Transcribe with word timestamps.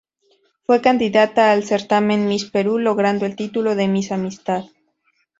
Fue 0.65 0.81
candidata 0.81 1.51
al 1.51 1.63
certamen 1.63 2.27
Miss 2.27 2.45
Perú, 2.49 2.79
logrando 2.79 3.27
el 3.27 3.35
título 3.35 3.75
de 3.75 3.87
Miss 3.87 4.11
Amistad. 4.11 4.63